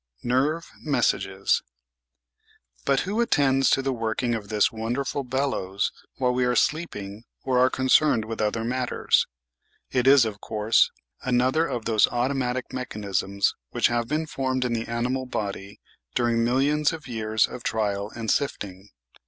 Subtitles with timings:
[0.23, 1.61] Nerve Messages
[2.85, 7.59] But who attends to the working of this wonderful bellows while we are sleeping or
[7.59, 9.27] are concerned with other matters?
[9.91, 10.89] It is, of course,
[11.21, 15.79] another of those automatic mechanisms which have been formed in the animal body
[16.15, 18.89] during millions of years of trial and sifting.